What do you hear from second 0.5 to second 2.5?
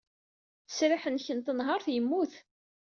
Ttesriḥ-nnek n tenhaṛt yemmut.